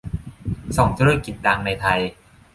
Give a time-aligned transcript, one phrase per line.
[0.75, 1.99] ส่องธุรกิจดังในไทย